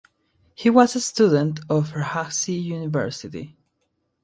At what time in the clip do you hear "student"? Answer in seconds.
1.05-1.59